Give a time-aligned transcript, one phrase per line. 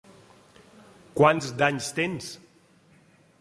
[1.19, 2.31] Quants d'anys tens?